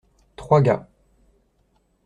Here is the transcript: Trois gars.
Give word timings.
Trois 0.35 0.61
gars. 0.61 0.87